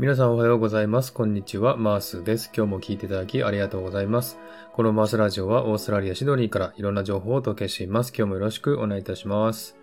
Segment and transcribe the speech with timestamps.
[0.00, 1.12] 皆さんおはようございます。
[1.12, 1.76] こんにちは。
[1.76, 2.50] マースです。
[2.56, 4.38] 今日も聞いていただきありがとうございます。
[4.72, 8.10] このマースラジオはオーストラリア・シドニーからいろんな情報をお届けしています。
[8.16, 9.76] 今日もよろしくお願いいたします。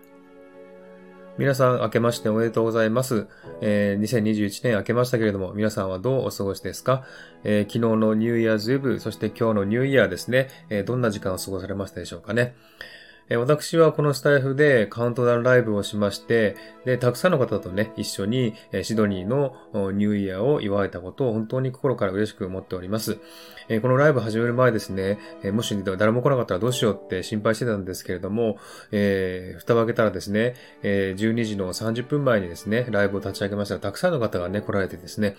[1.38, 3.28] 皆さん、明けましておめでとうございます。
[3.60, 7.04] えー、2021年明けましたけれども、皆さんはどうお過ごしですか、
[7.44, 12.56] えー、昨日のニューイヤーズイブ、そして今日のニューイヤーですね、えー、どんな時間を過ごされましたでしょうかね？
[13.36, 19.54] 私はこのスタイフでカウントダウンライブをしまして、で、たくさんの方とね、一緒にシドニーの
[19.92, 23.18] ニューイヤーを祝えたことを本当に心から嬉しく思っております。
[23.82, 25.18] このライブ始める前ですね、
[25.52, 28.56] もし誰も来なかったらどうしようって心配してたんですけれども、
[28.92, 35.36] えー、蓋を開けたらですね、12時の30分前にですね、ライブを立ち上げましたら、たくさんの方がね、来られてですね、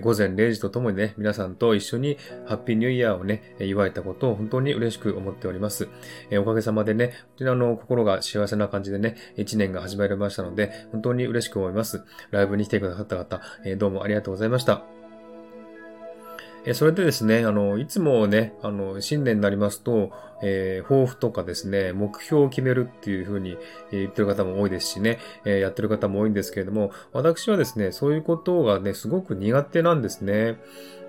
[0.00, 2.16] 午前0時とともにね、皆さんと一緒に
[2.46, 5.88] ハッピーニューイヤーをね、祝えたことを本当に嬉しく思っております。
[6.32, 12.04] おかげさまでね、本当にあの、心が幸せな感じでね、1年が始まりましたので、本当に嬉しく思います。
[12.30, 14.82] ライブに来てくださった方、えどうもありがとうございました。
[16.64, 20.10] えそれでですね、あの、いつもね、あの、新年になりますと、
[20.42, 23.56] えー、抱負とかですね、目標を決めるっていうふうに
[23.90, 30.58] 言ってる方も多いですしね、えー、やってる方も多いんですけれども、私はですね、そういうことがね、すごく苦手なんですね。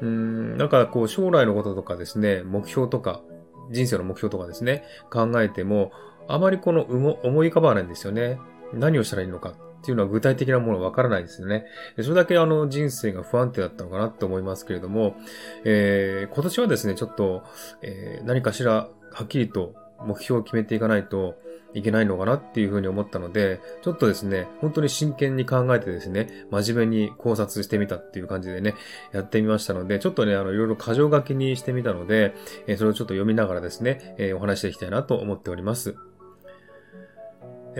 [0.01, 3.21] うん、なんかこう、将来のこととかですね、目標とか、
[3.69, 5.91] 人生の目標とかですね、考えても、
[6.27, 8.39] あまりこの思い浮かばないんですよね。
[8.73, 11.65] 何をしたらいいのかっていうのは具体的なものわからないですよね。
[12.01, 15.15] それだけあの人生が不安定だったのかなって思いますけれども、
[15.63, 17.43] えー、今年はですね、ちょっと、
[17.81, 19.73] えー、何かしらはっきりと
[20.05, 21.35] 目標を決めていかないと
[21.73, 28.75] いけないのかなっていうふうに思ったので、ちょっとですね、本当に真剣に考えてですね、真面目に考察してみたっていう感じでね、
[29.11, 32.33] やってみましたので、ちょっとね、あの、いろいろ箇条書きにしてみたので、
[32.67, 35.95] え、それをちょっと読みながらですね、え、お話していきたいなと思っております。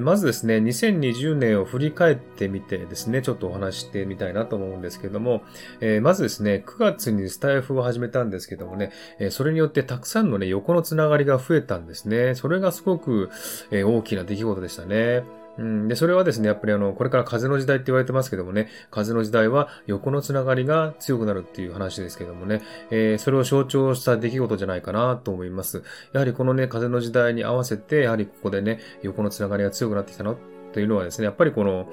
[0.01, 5.43] まずですね、2020年を振り返ってみてですね、ちょっとお話してみたいなと思うんですけども、
[5.81, 12.35] えー、まずですね、9月にスタイフを始めたんですけどもね、えー、それによってたくさんのね、横のつながりが増えたんですね。
[12.35, 13.29] それがすごく、
[13.71, 15.38] えー、大きな出来事でしたね。
[15.59, 22.61] うん、で、それはですね、やっぱりあの、これから風の時代って言われてますけどもね、風の時代は横のつながりが強くなるっていう話ですけどもね、
[22.91, 25.83] えー、それを象徴した出来事じゃないかなと思います。
[26.13, 30.37] やはりこのね、風の時代に合わせて、やはりここでね、横のつながりが強くなってきたの
[30.71, 31.89] というのはですね、やっぱりこの、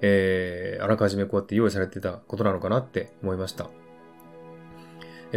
[0.00, 3.70] えー、あらかじめこうやって用意されてたことなのかなって思いました。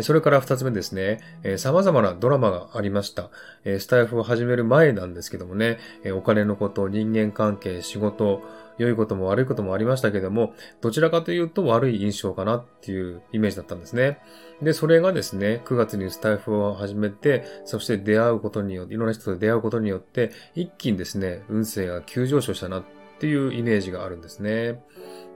[0.01, 1.19] それから二つ目ですね、
[1.57, 3.29] 様々なドラマがありました。
[3.63, 5.79] スタイフを始める前なんですけどもね、
[6.13, 8.41] お金のこと、人間関係、仕事、
[8.77, 14.19] 良いことも悪いこともありましたけども、どちらかというと悪い印象かなっていうイメージだったんですね。
[14.61, 22.83] で、それがですね、9月にスタイフを始めて、そして出会うことによって、いろんな人と出会うことによって、一気にですね、運勢が急上昇したなっ
[23.19, 24.83] ていうイメージがあるんですね。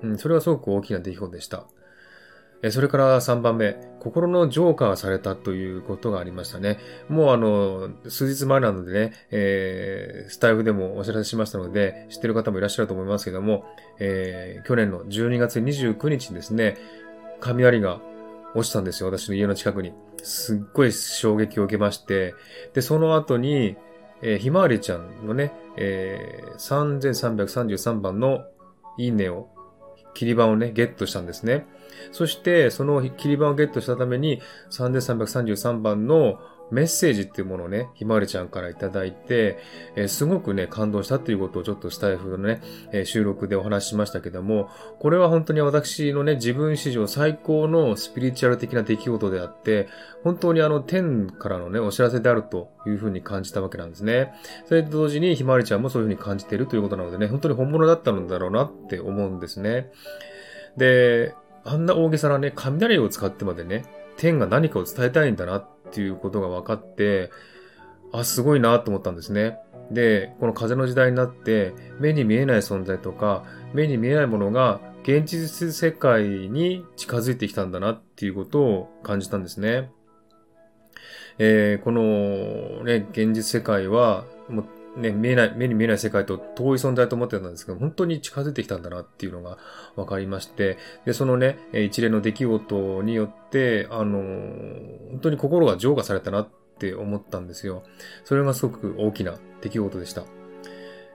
[0.03, 1.65] うん、それはすごく大きな出来事でした。
[2.69, 6.77] それから3番目、心の浄化がされたということがありましたね。
[7.09, 13.65] もうあの、数日前なのでね、えー、スタイフでもお知らせしましたので、知ってる方もいらっしゃると思いますけども、
[13.99, 16.77] えー、去年の12月29日にですね、
[17.39, 17.99] 雷が
[18.53, 19.93] 落ちたんですよ、私の家の近くに。
[20.21, 22.35] すっごい衝撃を受けまして、
[22.73, 23.75] で、その後に、
[24.21, 28.45] えー、ひまわりちゃんのね、えー、3333番の
[28.97, 29.49] いいねを、
[30.13, 31.65] 切り板をね、ゲットしたんですね。
[32.11, 36.39] そして、その切り板をゲットしたために、3333番の
[36.71, 39.59] メッセージっていうものをね、ひまわりちゃんからいただいて、
[39.95, 42.61] えー、すごくね、感動したっていうことをちょっとスタイフのね、
[42.93, 44.69] えー、収録でお話ししましたけども、
[44.99, 49.89] これは本当に私のね、自分史上最高のスピリチュアル的な出来事であって、
[50.23, 54.33] 本当にあの、天からのね、お知らせであるというふうに感じたわけなんですね。
[54.65, 59.91] それと同時にひまわりちゃんもそういうふうに感じているということなのでね、本当に本物だったのだろうなって思うんですね。
[60.77, 63.85] で、あんな大げさなね、雷を使ってまでね、
[64.17, 67.31] 天が何かを伝えたいんだなっていうことが分かって、
[68.13, 69.57] あ、すごいなと思ったんですね。
[69.91, 73.43] で、この風の時代になって、目に見えない存在とか、
[73.73, 79.91] 目に見えないものが現実世界に近づいてきたんだなっていうことを感じたんですね。
[81.37, 84.65] えー、このね、現実世界は、もう
[84.97, 89.57] ね、見えない、目に見えない世界と遠い存在と思ってたんですけど、本当に近づいてきたんだなっていうのが
[89.95, 94.19] 分かりまして、で、そのね、一連の出来事によって、あの、
[95.11, 96.49] 本当に心が浄化されたなっ
[96.79, 97.83] て思ったんですよ。
[98.25, 100.23] それがすごく大きな出来事でした。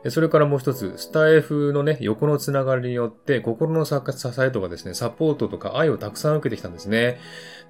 [0.09, 7.19] それからもう一つ、スタイフのね、横のつながりによって、心の支えとかですね、サポートとか愛をたくさん受けてきたんですね。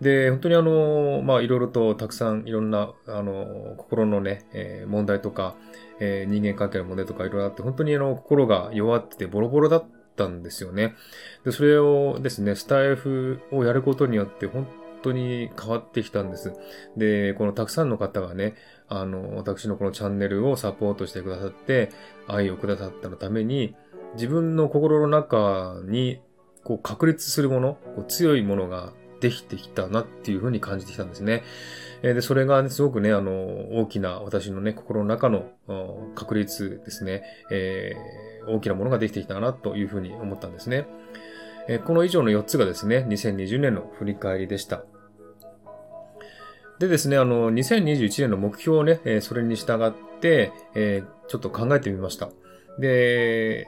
[0.00, 5.56] で、本当にあの、ま、いろいろとたくさんいろんな、あの、心のね、えー、問題とか、
[5.99, 9.84] えー、人間関係の問題とかいろいろあって、本当にあの、心が弱っててボロボロだっ
[10.17, 10.94] たんですよね。
[11.44, 14.46] で、それをですね、スタイフをやることによって
[15.06, 16.53] 当に変わってきたんです。
[16.97, 18.55] で、このたくさんの方がね、
[18.88, 21.91] あの、私のこのチャンネルをサポートしてくださって、
[22.26, 23.75] 愛をくださったのために、
[24.14, 26.20] 自分の心の中に、
[26.64, 31.43] こう、確立するもの、こう強いものができてきたなっていうふうに感じてきたんですね。
[32.03, 35.47] で、それが、ね、すごくね、あの、大きな私のね、心の中の
[36.14, 40.87] 確率ですね、えー、大きなものができてきたなというふうに思ったんですね。
[41.69, 44.85] えこの以上の4つがですね、2020年の振り返りでした。
[46.78, 52.28] でですね、あの、2021年の目標をね、えそれに従って、えちょっと考えてみました。
[52.78, 53.67] で、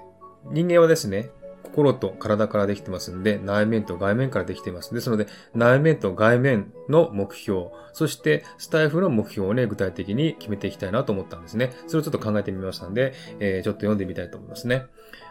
[0.52, 1.30] 人間はですね、
[1.68, 4.92] 心と体からできてますんで、内面と外面からできています。
[4.94, 11.72] ですので、内面と外面の目標、そしてスタイフの目標をね、具体的に決めていきたいなと思ったんですね。
[11.86, 14.86] それをちょっと考えてみましたんで、えー、ちょっと読んでみたいと思いますね。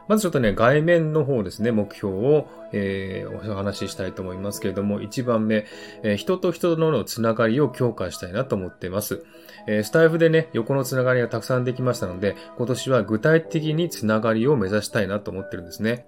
[0.07, 5.65] まずちょっとね、外面の方ですね、目標を、えー、お話ししたいと思いますけれども、1番目、
[6.03, 9.25] えー、人と人とのつながりを強化したいなと思っています。
[9.67, 16.05] えー、スタイフでね、横のつながりがたくさんできましたので、今年は具体的につながりを目指したいなと思ってるんですね。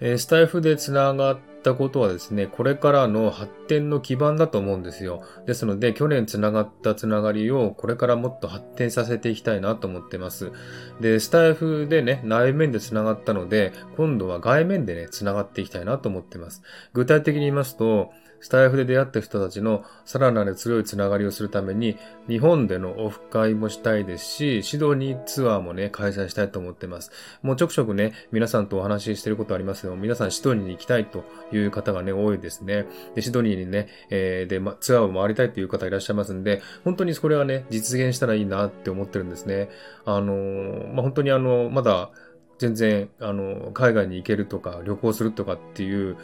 [0.00, 5.22] えスタイフで繋がったことはですね、これからの発展の基盤だと思うんですよ。
[5.46, 10.52] ですので、去年繋がった繋がりをこれからもっと発展させていきたいなと思ってます。
[11.00, 16.62] で、スタイフでね、内面で繋がったので、今度は外面でね、繋がっていきたいなと思ってます。
[16.94, 21.96] 具体的に言いますと、スタイフで出会った人たちのさらなる強いつながりをするために、
[22.28, 27.12] 日本でのオフ会もしたいですし、シドニーツアーもね、開催したいと思ってます。
[27.42, 32.86] もうちょくちょくね、皆さんとお話ししてることありますけど皆さんシドニーに行きたいという方がね、多いですね。
[33.14, 39.68] で、シドニーにね、えー、で、ま、ツアーを回りたいという方いらっしゃいますんで、本当にこれはね、実現したらいいなって思ってるんですね。
[40.06, 42.10] あのー、まあ、本当にあの、まだ、
[42.58, 46.18] 全然、あの、海外に行けるとか、旅行するとかっていう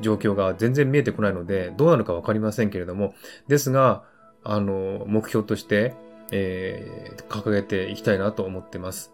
[0.00, 3.14] 状況が全然見えてこないので、どうなるかわかりませんけれども、
[3.48, 4.04] ですが、
[4.44, 5.94] あの、目標として、
[6.30, 9.12] えー、掲げていきたいなと思ってます。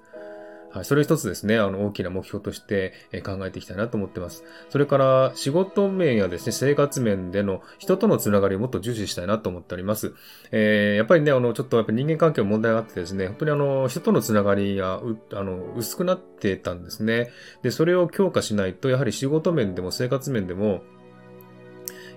[0.70, 2.92] はい、それ一つですね、あの、大きな目標として
[3.24, 4.44] 考えていきたいなと思ってます。
[4.68, 10.14] それから、仕事面やですね、生活面での人とのつながりをもっと重視したいなと思っております。
[10.50, 15.00] えー、やっぱりね、あの、ちょっとやっぱ人間関係の問題があってですね、本当にあの、人とのつながりが、
[15.32, 17.30] あの、薄くなってたんですね。
[17.62, 20.82] で、それを強化しないと、やはり仕事面でも生活面でも、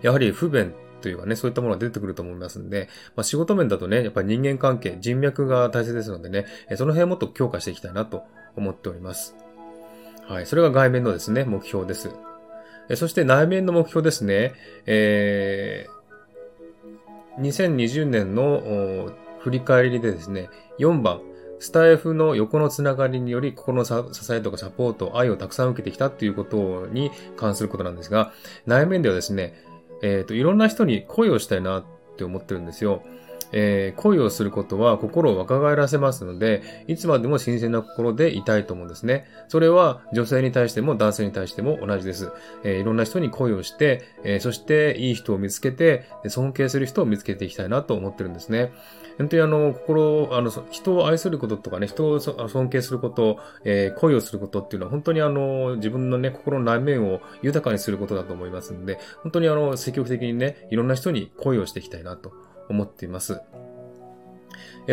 [0.01, 6.45] やはり不便というかね、そういったものが出てくると思いますんで、まあ、仕事面だとね、やっぱり人間関係、人脈が大切ですのでね、
[6.75, 8.23] その辺もっと強化していきたいなと
[8.55, 9.35] 思っております。
[10.27, 10.45] はい。
[10.45, 12.09] それが外面のですね、目標です。
[12.95, 14.53] そして内面の目標ですね。
[14.85, 20.49] えー、2020年の振り返りでですね、
[20.79, 21.21] 4番、
[21.59, 23.93] スタイフの横のつながりにより心の支
[24.33, 28.33] えとかサポート、愛をたくさん受けてきたっていうことに関することなんですが、
[28.65, 29.53] 内面ではですね、
[30.01, 31.83] えっ、ー、と、いろんな人に恋をしたいなっ
[32.17, 33.03] て思ってるんですよ。
[33.51, 39.25] えー、恋をすることは心を若返らせますので、いつまでも新鮮な心でいたいと思うんですね。
[39.47, 42.31] それは女性に対しても男性に対しても同じです。
[42.63, 48.71] えー、いろんな人に恋をして、えー、そしていい人を見つけて、尊敬する人を見つけていきたいなと思ってるんですね。
[49.17, 62.31] 本当にあの、心、あの、人を愛することとかね、人を尊敬すること、えー、恋をすることっていうのは本当にあの、自分のね、心の内面を豊かにすることだと思いますんで、本当にあの、積極的にね、いろんな人に恋をしていきたいなと
[62.71, 63.41] 思っています。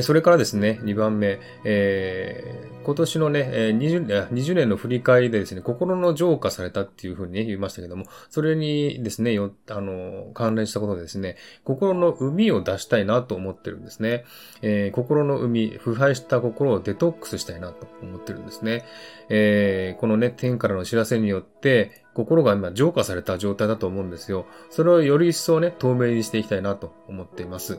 [0.03, 3.41] それからですね、2番目、えー、今年のね、
[3.75, 14.25] 20, 20年の振り返りでですね、心の浄化されたっていうふうに、ね、言いましたけども、それにですね、よ、あの、関連したことでですね、心の海を出したいなと思ってるんですね。
[14.62, 18.85] えー、心の海、腐敗した心をデトックスしたいなと思ってるんですね。
[19.31, 24.47] えー、このね、天からの知らせによって、心が今浄化された状態だと思うんですよ。
[24.71, 27.79] それをより一層ね、透明にしていきたいなと思っています。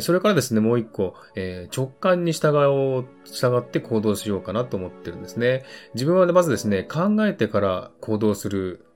[0.00, 5.64] それからですね、もう一個、えー、直感に従おう、従って行動しようかなと思ってるんですね。
[5.94, 8.86] 自分はまずですね、考えてから行動する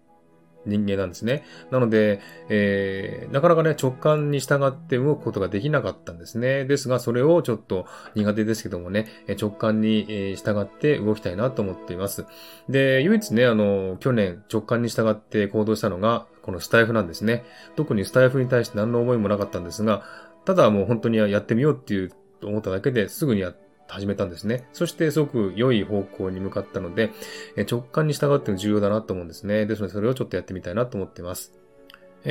[0.66, 1.44] 人間なんですね。
[1.70, 6.64] なので、えー、なかなかね、直感に従って動くことができなかったんですね。
[6.64, 9.08] ですが、それをちょっと苦手ですけどもね、
[9.40, 12.26] 直感に従って動きたいなと思っています。
[12.68, 17.44] で、唯一ね、あの、去年直感に従って行動したのが、このスタイフなんですね。
[17.76, 20.02] 特にスタイフに対して何の思いもなかったんですが、
[20.44, 23.54] ただもう本当にやってみようっていう思っただけですぐにや
[23.88, 24.68] 始めたんですね。
[24.72, 27.10] そしてすごく良い方向に向かったので、
[27.70, 29.66] 直感に従うっていうの重要だなと思うんですね。
[29.66, 31.52] ですのでそれをちょっとやってみたいなと思っています。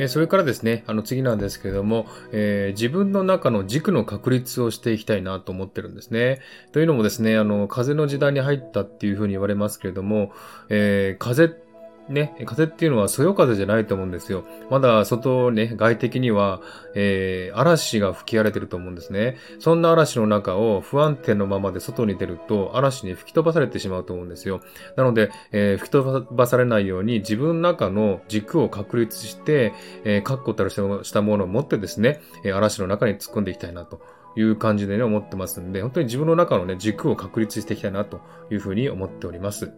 [0.06, 6.40] それからですね、あの次なんですけれども、えー、自分の中の軸の確立をしていきたいなと思ってるんですね。
[6.70, 10.32] というのもですね、あの、風の時代に入ったっていうふうに言われますけれども、
[10.68, 11.69] えー、風って
[12.08, 14.44] ね、風っていうのはそよ風じゃないと思うんですよ。
[14.68, 16.60] まだ外ね、外的には、
[16.94, 19.36] えー、嵐が吹き荒れてると思うんですね。
[19.60, 24.60] そんな嵐の中を不安定のままで外に出ると嵐に吹き飛ばされてしまうと思うんですよ。
[24.96, 29.72] なので、えー、吹き飛ばされないように自分の中の軸を確立して、
[30.04, 32.20] えー、確固たるしたものを持ってですね、
[32.52, 34.00] 嵐の中に突っ込んでいきたいなと。
[34.36, 39.72] いう感じでね、思ってますんで、本当に自分の中のね、軸を確立していきたいなというふうに思っております。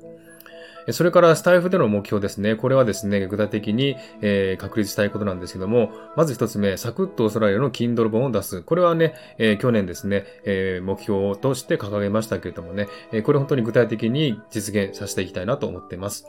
[0.90, 2.56] それからスタイフでの目標ですね。
[2.56, 8.62] これはですね、具体的に、えー、確立したいことなんですけども、まず一つ目、サクッとオーストラリアの Kindle 本を出す。
[8.62, 16.26] これはね、えー、去年ですね、えー、目標として掲げましたけれどもね、えこれ本当に具体的に実現させていきたいなと思っています。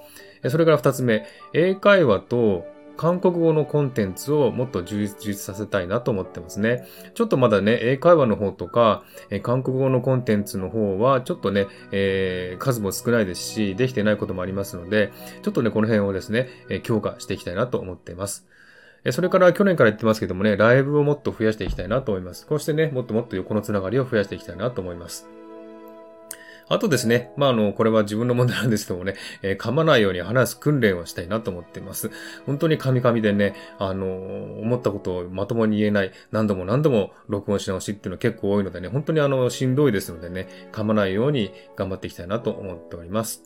[0.50, 6.88] それから二つ目、英会話と韓国語のコンテンツをもっと充実させたいなと思ってますね。
[7.16, 18.48] ちょっとまだね、英会話の方とか、え韓国語のコンテンツの方は、ちょっとね、えー、数も少ないですし、できてないこともありますので、ちょっとね、この辺をですね、え強化していきたいなと思っています。
[19.12, 22.48] それから去年から言ってますけどもね、ライブをもっと増やしていきたいなと思います。
[22.48, 25.28] こうしてね、もっともっと横のつながりを増やしていきたいなと思います。
[26.70, 32.12] あとですね、まあ、あの、これは自分の問題なんですけどもね、えー、噛まないように話す訓練をしたいなと思っています。
[32.46, 34.06] 本当に噛み噛みでね、あの、
[34.62, 43.44] 思ったことをまともに言えない、何度も何度も録音し直しっていうのは結構多いのでね、本当にあの、しんどいですのでね、噛まないように頑張っていきたいなと思っております。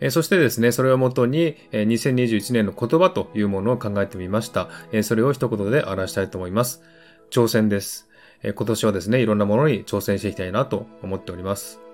[0.00, 4.68] えそしてですね、それをもとに、え2021年の言葉というものを考えてみました。
[4.92, 6.82] えそれを一言で表したいと思います。
[7.30, 8.08] 挑戦です。
[8.42, 11.85] え今年はですね、いろんなものに挑戦していきたいなと思っております。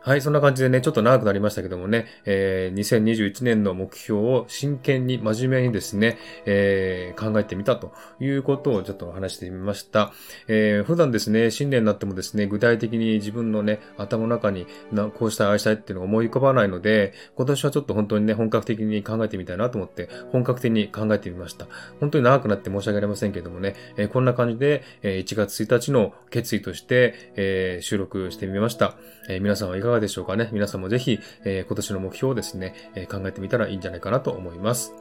[0.00, 10.12] はい、そんな感じでね、ちょっと長くなりましたけどもね、えー、2021年の目標を真剣に真面目にですね、えー、考えてみたということをちょっと話してみました。
[10.46, 21.66] えー、普段ですね、新年になってもですね、具体的に自分のね、頭の中になこうしたい、ああしたいっていうのを思い浮かばないので、今年はちょっと本当にね、本格的に考えてみたいなと思って、本格的に考えてみました。
[21.98, 28.96] 本当に長くなって申し訳ありませんけどもね、えー、こんな感じで、え、1月1日の決意として、え、収録してみました。
[29.28, 30.48] え、皆さんはいかがかがでしょうかね。
[30.52, 34.92] 皆さんもぜひ、えー、今年の目標をですね、えー、考えてみたらいいんじゃないかなと思います。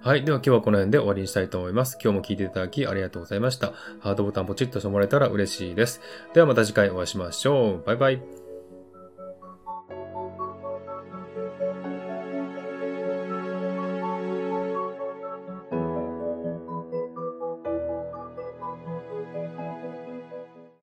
[0.00, 0.24] はい。
[0.24, 1.96] では今日はこの辺で終わりにしたいと思います。
[2.02, 3.72] 今日も聞いていただきありがとうございました。
[4.00, 6.00] ハートボタンポチッとしてもらえたら嬉しいです。
[6.34, 7.86] ではまた次回お会いしましょう。
[7.86, 8.41] バイバイ。